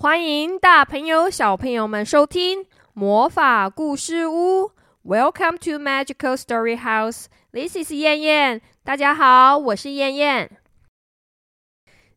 [0.00, 4.70] 欢迎大朋友、小朋友们收听魔法故事屋。
[5.04, 7.24] Welcome to Magical Story House.
[7.50, 8.60] This is 燕燕。
[8.84, 10.50] 大家好，我是燕燕。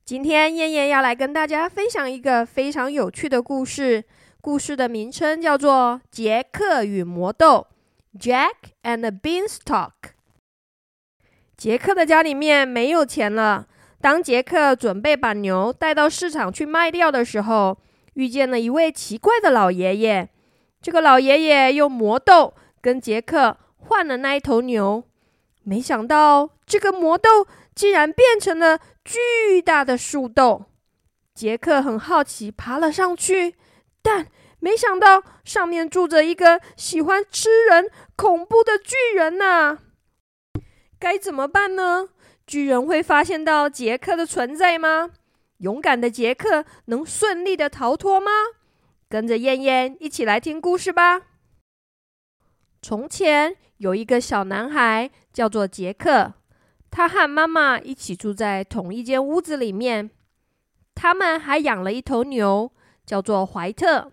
[0.06, 4.04] 今天燕燕要来跟大家分享一个非常有趣的故事。
[4.42, 7.66] 故事的名称叫做《杰克与魔豆》
[8.20, 10.12] （Jack and the Beanstalk）。
[11.58, 13.68] 杰克的家里面没有钱了。
[14.02, 17.78] 当杰克准备把牛带到市场去卖掉的时候，
[18.16, 20.28] 遇见了一位奇怪的老爷爷。
[20.82, 25.04] 这个老爷爷用魔豆跟杰克换了那一头牛，
[25.64, 30.66] 没想到这个魔豆竟然变成了巨大的树豆。
[31.36, 33.56] 杰克很好奇，爬了上去，
[34.02, 34.26] 但
[34.60, 39.78] 没想到上面住着一个喜欢吃人、恐怖的巨人呐！
[41.00, 42.10] 该怎么办呢？
[42.52, 45.12] 巨人会发现到杰克的存在吗？
[45.60, 48.30] 勇敢的杰克能顺利的逃脱吗？
[49.08, 51.22] 跟着燕燕一起来听故事吧。
[52.82, 56.34] 从前有一个小男孩，叫做杰克，
[56.90, 60.12] 他和妈妈一起住在同一间屋子里面。
[60.94, 62.70] 他们还养了一头牛，
[63.06, 64.12] 叫做怀特。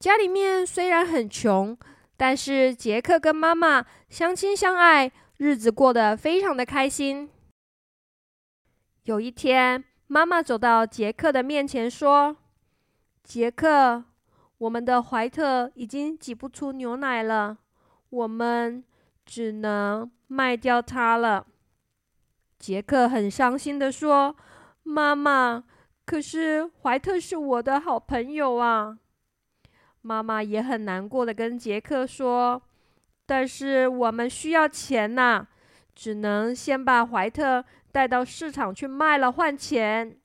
[0.00, 1.78] 家里面虽然很穷，
[2.16, 7.30] 但是杰克跟妈妈相亲相爱，日子过得非常的开心。
[9.06, 12.36] 有一天，妈妈走到杰克的面前说
[13.22, 14.02] ：“杰克，
[14.58, 17.56] 我们的怀特已经挤不出牛奶了，
[18.10, 18.82] 我们
[19.24, 21.46] 只能卖掉它了。”
[22.58, 24.34] 杰克很伤心的说
[24.82, 25.62] ：“妈妈，
[26.04, 28.98] 可是怀特是我的好朋友啊。”
[30.02, 32.60] 妈妈也很难过的跟杰克说
[33.24, 35.46] ：“但是我们需要钱呐，
[35.94, 37.64] 只能先把怀特。”
[37.96, 40.18] 带到市场去卖了换钱。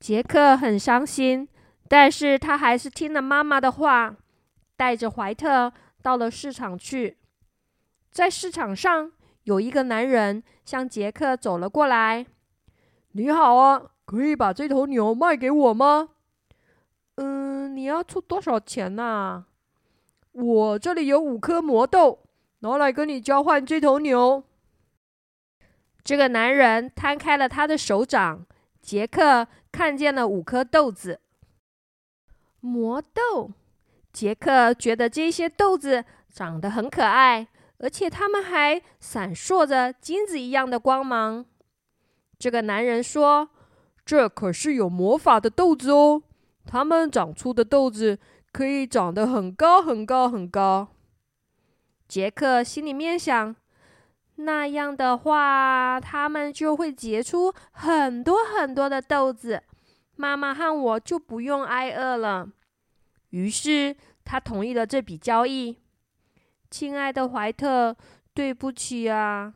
[0.00, 1.46] 杰克很伤心，
[1.86, 4.16] 但是他还是听了妈妈的话，
[4.74, 7.18] 带着怀特到了市场去。
[8.10, 9.12] 在市场上，
[9.42, 12.24] 有一个男人向杰克走了过来
[13.12, 16.08] ：“你好啊，可以把这头牛卖给我吗
[17.16, 19.44] ？”“嗯，你要出多少钱呐
[20.32, 22.20] ？”“我这里有五颗魔豆，
[22.60, 24.42] 拿来跟你交换这头牛。”
[26.04, 28.44] 这个男人摊开了他的手掌，
[28.80, 31.20] 杰克看见了五颗豆子。
[32.60, 33.52] 魔豆，
[34.12, 37.46] 杰克觉得这些豆子长得很可爱，
[37.78, 41.44] 而且它们还闪烁着金子一样的光芒。
[42.38, 43.50] 这个男人说
[44.04, 46.22] ：“这可是有魔法的豆子哦，
[46.66, 48.18] 它们长出的豆子
[48.52, 50.88] 可以长得很高很高很高。”
[52.08, 53.54] 杰克心里面想。
[54.44, 59.62] 那样的话，它们就会结出很多很多的豆子，
[60.16, 62.48] 妈妈和我就不用挨饿了。
[63.30, 65.78] 于是他同意了这笔交易。
[66.70, 67.96] 亲爱的怀特，
[68.32, 69.54] 对不起啊！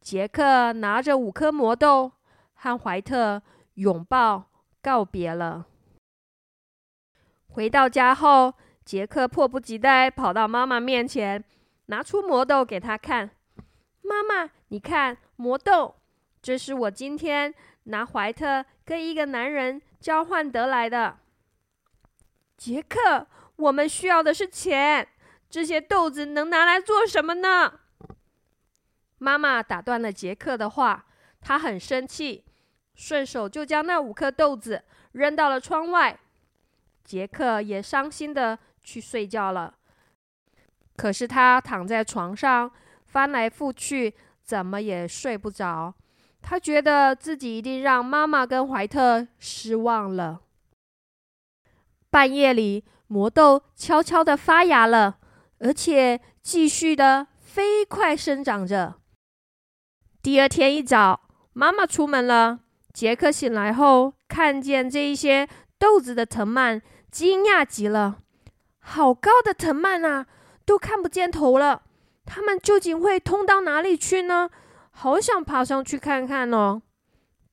[0.00, 2.12] 杰克拿着五颗魔豆，
[2.54, 3.42] 和怀特
[3.74, 4.50] 拥抱
[4.82, 5.66] 告别了。
[7.48, 11.42] 回到家后，杰克迫不及待跑到妈妈面前，
[11.86, 13.30] 拿出魔豆给她看。
[14.06, 15.96] 妈妈，你看魔豆，
[16.40, 17.52] 这是我今天
[17.84, 21.18] 拿怀特跟一个男人交换得来的。
[22.56, 25.08] 杰克，我们需要的是钱，
[25.50, 27.80] 这些豆子能拿来做什么呢？
[29.18, 31.06] 妈妈打断了杰克的话，
[31.40, 32.44] 他很生气，
[32.94, 36.16] 顺手就将那五颗豆子扔到了窗外。
[37.02, 39.74] 杰克也伤心的去睡觉了。
[40.96, 42.70] 可是他躺在床上。
[43.16, 44.12] 翻来覆去，
[44.44, 45.94] 怎么也睡不着。
[46.42, 50.42] 他觉得自己一定让妈妈跟怀特失望了。
[52.10, 55.16] 半夜里，魔豆悄悄的发芽了，
[55.60, 58.96] 而且继续的飞快生长着。
[60.20, 61.22] 第二天一早，
[61.54, 62.60] 妈妈出门了。
[62.92, 65.48] 杰克醒来后，看见这一些
[65.78, 68.18] 豆子的藤蔓，惊讶极了。
[68.78, 70.26] 好高的藤蔓啊，
[70.66, 71.84] 都看不见头了。
[72.26, 74.50] 他们究竟会通到哪里去呢？
[74.90, 76.82] 好想爬上去看看哦！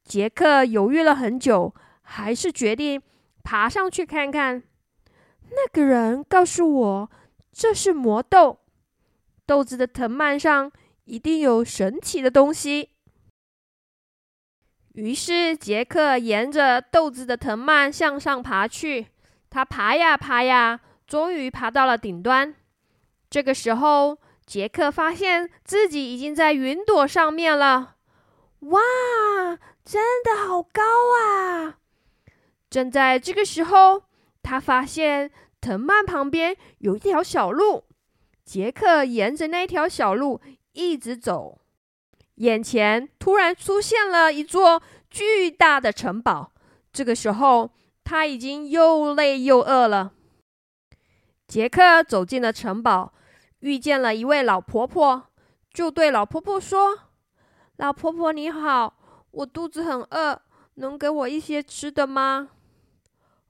[0.03, 3.01] 杰克犹豫了很久，还是决定
[3.43, 4.63] 爬上去看看。
[5.49, 7.11] 那个人告诉我，
[7.51, 8.59] 这是魔豆，
[9.45, 10.71] 豆子的藤蔓上
[11.05, 12.89] 一定有神奇的东西。
[14.93, 19.07] 于是，杰克沿着豆子的藤蔓向上爬去。
[19.49, 22.55] 他爬呀爬呀，终于爬到了顶端。
[23.29, 27.95] 这个时候，杰克发现自己已经在云朵上面了，
[28.59, 28.81] 哇，
[29.83, 30.81] 真的好高
[31.17, 31.77] 啊！
[32.69, 34.03] 正在这个时候，
[34.41, 35.31] 他发现
[35.61, 37.85] 藤蔓旁边有一条小路。
[38.43, 40.41] 杰克沿着那条小路
[40.73, 41.61] 一直走，
[42.35, 46.51] 眼前突然出现了一座巨大的城堡。
[46.91, 47.71] 这个时候，
[48.03, 50.11] 他已经又累又饿了。
[51.47, 53.13] 杰克走进了城堡，
[53.63, 55.23] 遇见了一位老婆婆，
[55.73, 56.99] 就对老婆婆说
[57.77, 58.93] ：“老婆婆你好，
[59.31, 60.41] 我肚子很饿，
[60.75, 62.49] 能给我一些吃的吗？”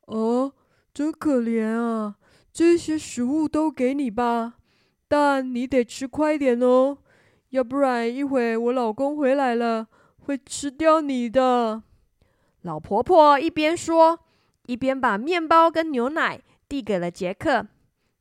[0.05, 0.53] 哦，
[0.93, 2.15] 真可怜啊！
[2.51, 4.53] 这些食物都给你吧，
[5.07, 6.99] 但你得吃快点哦，
[7.49, 9.87] 要不然一会我老公回来了
[10.19, 11.81] 会吃掉你的。
[12.61, 14.19] 老婆婆一边说，
[14.67, 16.39] 一边把面包跟牛奶
[16.69, 17.65] 递给了杰克。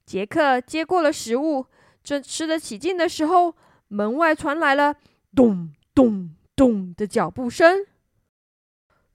[0.06, 1.66] 杰克接过了食物，
[2.02, 3.54] 正吃得起劲的时候，
[3.88, 4.96] 门外传来了
[5.34, 7.86] 咚咚咚的脚步声。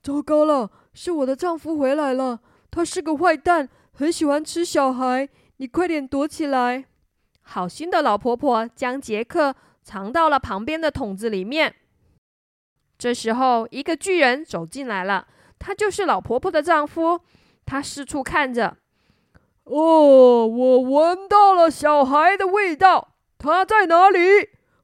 [0.02, 2.40] 糟糕了，是我的丈夫回来了。
[2.72, 5.28] 他是个坏蛋，很喜欢吃小孩。
[5.58, 6.86] 你快点躲起来！
[7.42, 11.76] 好心的老婆婆将杰克藏到了旁边的桶子里面。
[12.98, 17.22] 这时候，一个巨人走进来了，他就是老婆婆的丈夫。
[17.66, 18.78] 他四处看着，
[19.70, 24.20] 哦，我闻到了小孩的味道，他在哪里？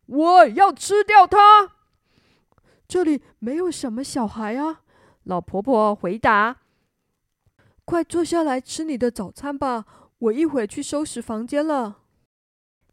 [0.05, 1.71] 我要吃掉他。
[2.87, 4.81] 这里没有什么小孩啊，
[5.23, 6.57] 老婆婆回答。
[7.85, 9.85] 快坐下来吃你的早餐吧，
[10.19, 11.99] 我一会去收拾房间了。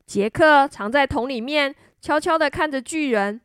[0.06, 3.40] 杰克藏在桶里面，悄悄地看着巨人。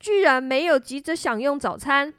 [0.00, 2.12] 巨人没有急着享用早餐，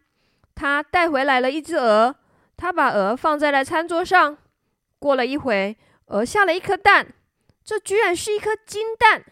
[0.55, 2.15] 他带回来了一只鹅。
[2.57, 4.37] 他把鹅放在了餐桌上。
[4.99, 5.77] 过了一会，
[6.07, 7.13] 鹅下了一颗蛋，
[7.63, 9.23] 这居然是一颗金蛋。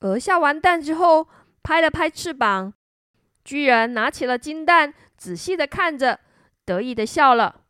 [0.00, 1.26] 鹅下完蛋之后，
[1.62, 2.72] 拍了拍翅膀。
[3.44, 6.20] 巨人拿起了金蛋，仔细的看着，
[6.64, 7.62] 得意的笑了。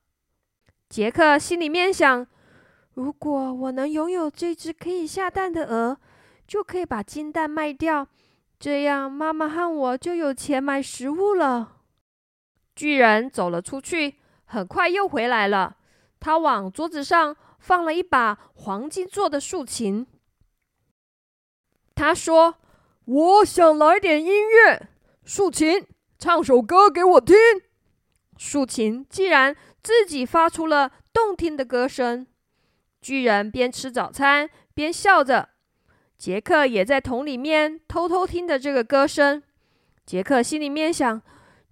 [0.89, 2.27] 杰克心里面想
[2.95, 5.99] ：“如果我能拥有这只可以下蛋的鹅，
[6.47, 8.07] 就可以把金蛋卖掉，
[8.59, 11.77] 这样妈妈和我就有钱买食物了。”
[12.75, 15.76] 巨人走了出去，很快又回来了。
[16.21, 20.07] 他往桌子上放了一把黄金做的竖琴。
[21.95, 22.57] 他说
[23.07, 24.89] ：“我想来点音乐，
[25.25, 25.87] 竖琴，
[26.19, 27.37] 唱首歌给我听。”
[28.37, 29.57] 竖琴既然。
[29.87, 32.27] 自己发出了动听的歌声。
[33.01, 35.51] 巨人边吃早餐边笑着，
[36.19, 39.41] 杰克也在桶里面偷偷听着这个歌声。
[40.05, 41.23] 杰克心里面想：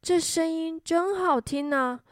[0.01, 2.03] 这声音真好听呢。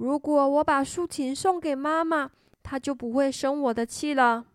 [0.00, 2.30] 如果我把竖琴送给妈妈，
[2.62, 4.46] 她就不会生我的气了。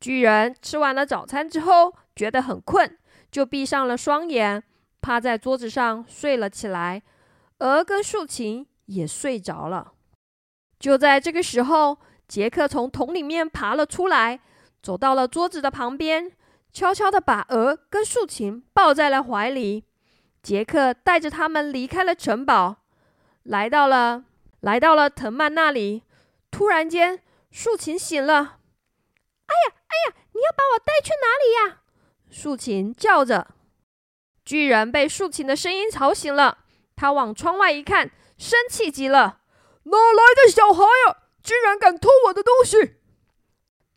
[0.00, 2.96] 巨人吃完了早餐之后，觉得很困，
[3.32, 4.62] 就闭上了双眼，
[5.00, 7.02] 趴在桌子上睡了起来。
[7.58, 8.66] 鹅跟竖琴。
[8.90, 9.92] 也睡着了。
[10.80, 14.40] 就在这个时候，杰克从桶里面爬了出来，
[14.82, 16.32] 走到了桌子的旁边，
[16.72, 19.84] 悄悄的把鹅跟竖琴抱在了怀里。
[20.42, 22.79] 杰克带着他们离开了城堡，
[23.44, 24.24] 来到了
[24.60, 26.02] 来到了藤蔓那里。
[26.50, 28.34] 突然间，竖琴醒了。
[29.46, 31.82] “哎呀，哎呀，你要把我带去哪里呀？”
[32.30, 33.54] 竖琴叫着。
[34.44, 36.58] 巨人被竖琴的声音吵醒了，
[36.96, 38.10] 他往窗外一看。
[38.36, 39.40] 生气极了！
[39.84, 41.18] 哪来的小孩呀？
[41.42, 42.96] 居然敢偷我的东西！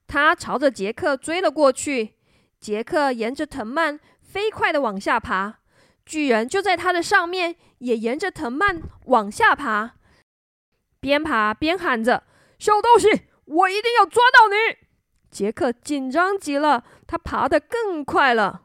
[0.06, 2.16] 他朝着杰克追了过去。
[2.60, 5.60] 杰克沿着藤蔓飞快的往下爬，
[6.06, 9.96] 巨人就在他的上面，也沿着藤蔓往下爬，
[11.00, 12.24] 边爬边喊着
[12.60, 14.78] ：“小东西，我一定要抓到你！”
[15.32, 18.64] 杰克紧张极了，他爬得更快了。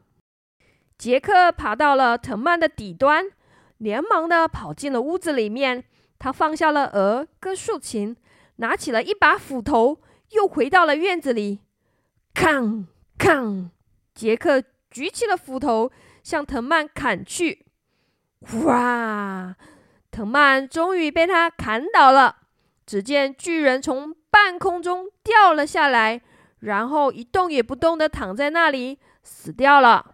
[0.97, 3.31] 杰克爬到了藤蔓的底端。
[3.77, 5.85] 连忙的跑进了屋子里面，
[6.17, 8.13] 他放下了鹅跟竖琴，
[8.57, 11.61] 拿起了一把斧头，又回到了院子里。
[12.33, 13.71] 扛扛，
[14.13, 15.89] 杰克举起了斧头，
[16.29, 17.65] 向藤蔓砍去。
[18.65, 19.55] 哇！
[20.11, 22.35] 藤蔓终于被他砍倒了。
[22.85, 26.21] 只见巨人从半空中掉了下来，
[26.59, 30.13] 然后一动也不动的躺在那里，死掉了。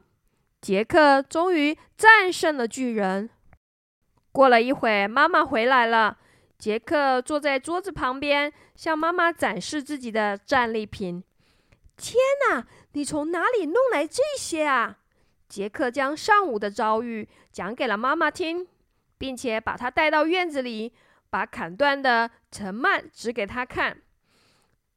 [0.61, 3.29] 杰克终于战胜了巨人。
[4.31, 6.17] 过了一会，妈妈回来了。
[6.57, 11.21] 杰克坐在桌子旁边，向妈妈展示自己的战利品。
[11.97, 12.15] 天
[12.49, 14.99] 哪，你从哪里弄来这些啊？
[15.47, 18.67] 杰克将上午的遭遇讲给了妈妈听，
[19.17, 20.93] 并且把他带到院子里，
[21.29, 24.01] 把砍断的藤蔓指给他看。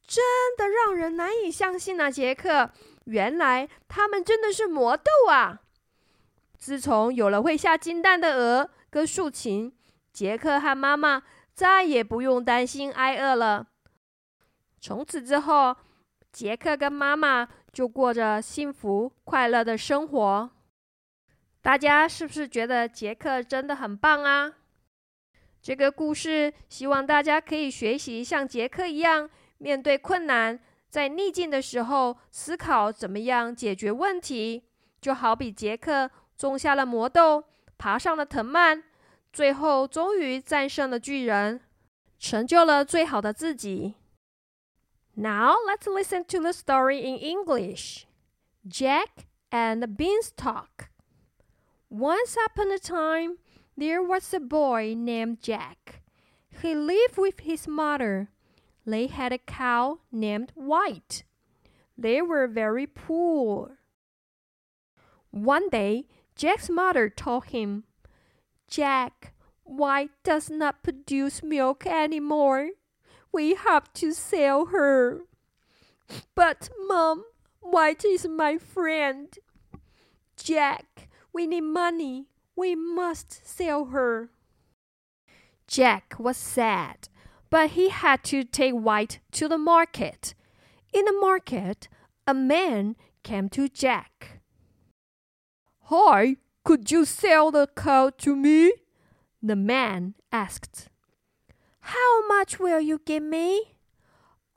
[0.06, 0.24] 真
[0.56, 2.70] 的让人难以相信啊，杰克！
[3.04, 5.60] 原来他们真的是魔豆啊！
[6.56, 8.70] 自从有了会下金蛋的鹅。
[8.90, 9.70] 跟竖琴，
[10.14, 13.66] 杰克和妈妈再也不用担心挨饿了。
[14.80, 15.76] 从此之后，
[16.38, 20.50] 杰克跟妈妈就过着幸福快乐的生活。
[21.60, 24.52] 大家是不是觉得杰克真的很棒啊？
[25.60, 29.28] 这个故事希望大家可以学习像杰克一样，
[29.58, 30.56] 面对困难，
[30.88, 34.62] 在逆境的时候思考怎么样解决问题。
[35.00, 37.42] 就好比杰克种下了魔豆，
[37.76, 38.84] 爬上了藤蔓，
[39.32, 41.60] 最后终于战胜了巨人，
[42.16, 43.96] 成就了最好的自己。
[45.20, 48.06] Now let's listen to the story in English.
[48.68, 50.90] Jack and the Beanstalk.
[51.90, 53.38] Once upon a time,
[53.76, 56.02] there was a boy named Jack.
[56.62, 58.28] He lived with his mother.
[58.86, 61.24] They had a cow named White.
[61.96, 63.80] They were very poor.
[65.32, 66.06] One day,
[66.36, 67.82] Jack's mother told him,
[68.68, 69.34] Jack,
[69.64, 72.68] White does not produce milk anymore.
[73.32, 75.20] We have to sell her.
[76.34, 77.24] But, Mom,
[77.60, 79.36] White is my friend.
[80.36, 82.26] Jack, we need money.
[82.56, 84.30] We must sell her.
[85.66, 87.08] Jack was sad,
[87.50, 90.34] but he had to take White to the market.
[90.92, 91.88] In the market,
[92.26, 94.40] a man came to Jack.
[95.82, 98.72] Hi, could you sell the cow to me?
[99.42, 100.88] The man asked.
[101.88, 103.72] How much will you give me?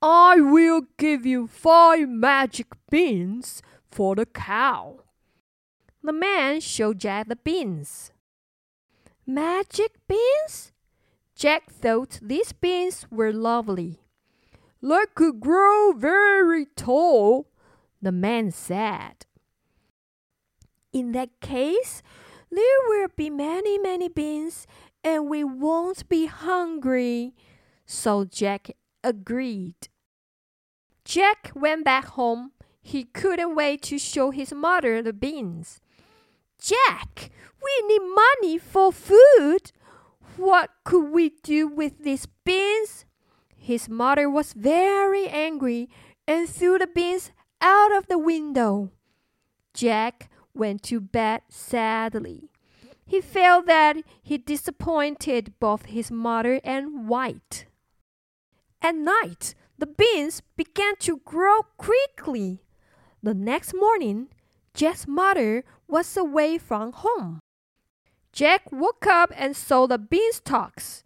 [0.01, 5.00] I will give you five magic beans for the cow.
[6.03, 8.11] The man showed Jack the beans.
[9.25, 10.73] Magic beans?
[11.33, 14.01] Jack thought these beans were lovely.
[14.81, 17.47] They could grow very tall,
[18.01, 19.25] the man said.
[20.91, 22.03] In that case,
[22.51, 24.67] there will be many, many beans,
[25.03, 27.34] and we won't be hungry.
[27.86, 28.72] So Jack
[29.03, 29.89] agreed.
[31.03, 32.51] Jack went back home.
[32.81, 35.81] He couldn't wait to show his mother the beans.
[36.60, 37.31] Jack,
[37.62, 39.72] we need money for food.
[40.38, 43.05] What could we do with these beans?
[43.55, 45.89] His mother was very angry
[46.27, 48.91] and threw the beans out of the window.
[49.74, 52.50] Jack went to bed sadly.
[53.12, 57.65] He felt that he disappointed both his mother and White.
[58.82, 62.63] At night, the beans began to grow quickly.
[63.22, 64.30] The next morning,
[64.74, 67.41] Jack's mother was away from home.
[68.32, 71.03] Jack woke up and saw the beanstalks.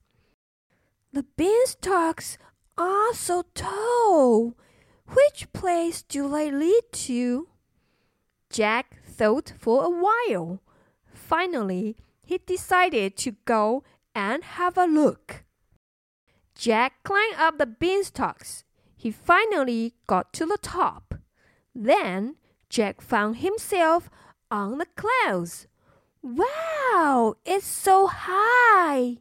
[1.11, 2.37] The beanstalks
[2.77, 4.53] are so tall.
[5.07, 7.47] Which place do they lead to?
[8.51, 10.61] Jack thought for a while.
[11.27, 15.43] Finally, he decided to go and have a look.
[16.53, 18.63] Jack climbed up the beanstalks.
[18.95, 21.15] He finally got to the top.
[21.73, 22.35] Then
[22.69, 24.07] Jack found himself
[24.51, 25.67] on the clouds.
[26.21, 29.17] Wow, it's so high!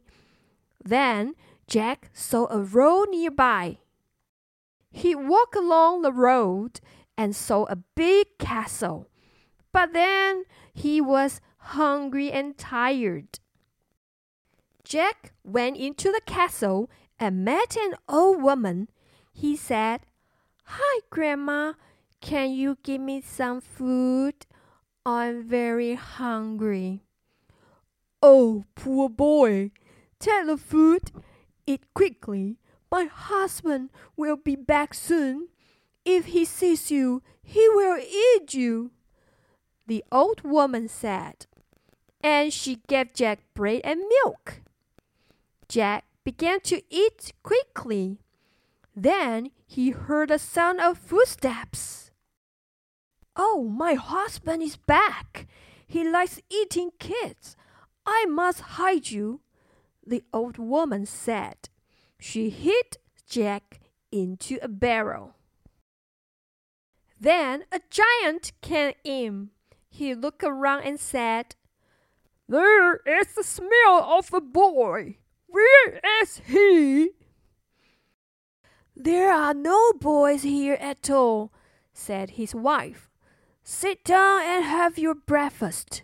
[0.83, 1.33] Then
[1.67, 3.79] Jack saw a road nearby.
[4.91, 6.79] He walked along the road
[7.17, 9.09] and saw a big castle.
[9.73, 13.39] But then he was hungry and tired.
[14.83, 18.89] Jack went into the castle and met an old woman.
[19.33, 20.01] He said,
[20.65, 21.73] Hi, Grandma.
[22.21, 24.45] Can you give me some food?
[25.05, 27.03] I'm very hungry.
[28.21, 29.71] Oh, poor boy.
[30.19, 31.11] Take the food.
[31.67, 32.57] Eat quickly.
[32.91, 35.49] My husband will be back soon.
[36.05, 38.91] If he sees you, he will eat you
[39.87, 41.45] the old woman said,
[42.25, 44.61] and she gave Jack bread and milk.
[45.69, 48.17] Jack began to eat quickly.
[48.95, 52.09] Then he heard the sound of footsteps.
[53.35, 55.45] Oh, my husband is back.
[55.85, 57.55] He likes eating kids.
[58.07, 59.41] I must hide you,
[60.03, 61.69] the old woman said.
[62.19, 62.97] She hid
[63.29, 65.35] Jack into a barrel.
[67.19, 69.51] Then a giant came in.
[69.91, 71.55] He looked around and said,
[72.47, 75.17] There is the smell of a boy.
[75.47, 77.11] Where is he?
[78.95, 81.51] There are no boys here at all,
[81.93, 83.09] said his wife.
[83.63, 86.03] Sit down and have your breakfast.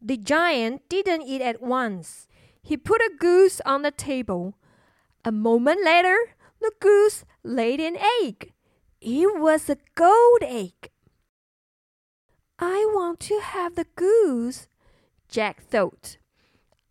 [0.00, 2.28] The giant didn't eat at once.
[2.62, 4.54] He put a goose on the table.
[5.24, 6.16] A moment later,
[6.60, 8.52] the goose laid an egg.
[9.00, 10.90] It was a gold egg.
[12.58, 14.66] I want to have the goose,
[15.30, 16.16] Jack thought.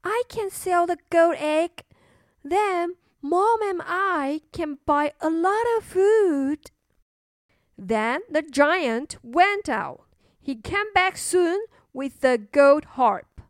[0.04, 1.84] I can sell the gold egg.
[2.44, 6.72] then Mom and I can buy a lot of food.
[7.78, 10.06] Then the giant went out.
[10.42, 13.42] He came back soon with the gold harp.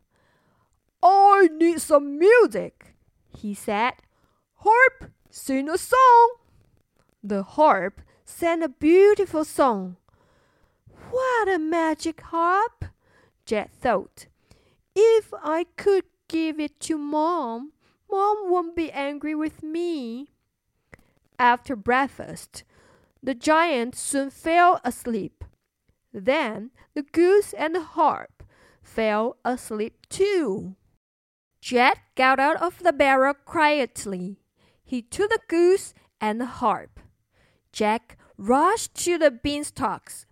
[1.02, 2.94] I need some music,
[3.28, 3.94] he said.
[4.56, 6.34] Harp, sing a song.
[7.22, 9.96] The harp sang a beautiful song.
[11.10, 12.86] What a magic harp,
[13.46, 14.26] Jack thought.
[14.94, 17.72] If I could give it to Mom,
[18.10, 20.30] Mom won't be angry with me.
[21.38, 22.64] After breakfast,
[23.22, 25.44] the giant soon fell asleep.
[26.12, 28.42] Then the goose and the harp
[28.82, 30.74] fell asleep too.
[31.60, 34.40] Jack got out of the barrel quietly.
[34.82, 36.98] He took the goose and the harp.
[37.72, 40.26] Jack rushed to the beanstalks.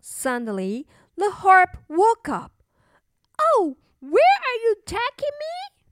[0.00, 2.62] Suddenly, the harp woke up.
[3.38, 5.84] Oh, where are you taking me?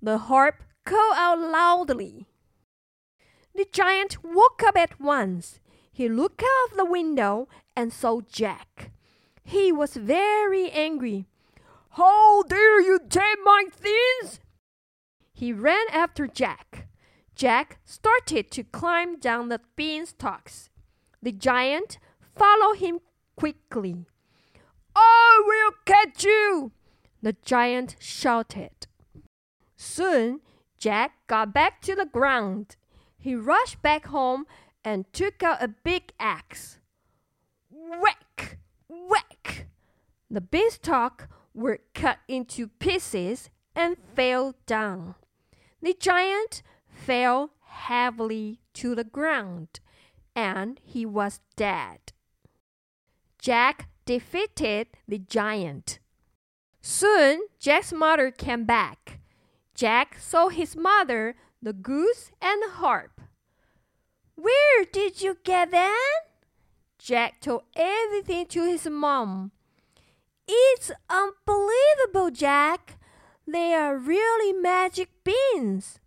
[0.00, 2.26] The harp called out loudly.
[3.54, 5.60] The giant woke up at once.
[5.92, 8.92] He looked out of the window and saw Jack.
[9.44, 11.26] He was very angry.
[11.90, 14.40] How dare you take my things?
[15.34, 16.88] He ran after Jack.
[17.34, 20.70] Jack started to climb down the beanstalks.
[21.22, 21.98] The giant
[22.34, 23.00] followed him
[23.36, 24.06] quickly.
[24.96, 26.72] I will catch you!
[27.22, 28.86] The giant shouted.
[29.76, 30.40] Soon,
[30.78, 32.76] Jack got back to the ground.
[33.18, 34.46] He rushed back home
[34.84, 36.78] and took out a big axe.
[37.70, 38.58] Whack!
[38.88, 39.66] Whack!
[40.30, 45.16] The beanstalk were cut into pieces and fell down.
[45.82, 49.80] The giant fell heavily to the ground
[50.34, 52.12] and he was dead.
[53.38, 55.98] Jack defeated the giant.
[56.80, 59.20] Soon, Jack's mother came back.
[59.74, 63.20] Jack saw his mother, the goose, and the harp.
[64.34, 65.94] Where did you get them?
[66.98, 69.52] Jack told everything to his mom.
[70.48, 72.98] It's unbelievable, Jack.
[73.46, 75.98] They are really magic beans.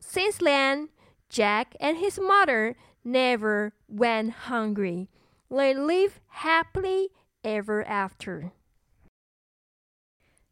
[0.00, 0.88] Since then,
[1.28, 5.08] Jack and his mother never went hungry.
[5.50, 7.10] They lived happily
[7.44, 8.52] ever after.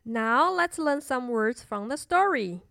[0.08, 2.62] Now let's learn some words from the story.